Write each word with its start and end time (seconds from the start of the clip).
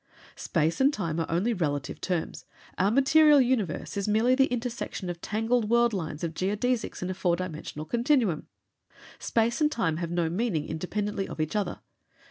"Space 0.35 0.81
and 0.81 0.91
time 0.91 1.19
are 1.19 1.29
only 1.29 1.53
relative 1.53 2.01
terms. 2.01 2.45
Our 2.79 2.89
material 2.89 3.39
universe 3.39 3.95
is 3.95 4.07
merely 4.07 4.33
the 4.33 4.47
intersection 4.47 5.11
of 5.11 5.21
tangled 5.21 5.69
world 5.69 5.93
lines 5.93 6.23
of 6.23 6.33
geodesics 6.33 7.03
in 7.03 7.11
a 7.11 7.13
four 7.13 7.35
dimensional 7.35 7.85
continuum. 7.85 8.47
Space 9.19 9.61
and 9.61 9.71
time 9.71 9.97
have 9.97 10.09
no 10.09 10.27
meaning 10.27 10.67
independently 10.67 11.27
of 11.27 11.39
each 11.39 11.55
other. 11.55 11.81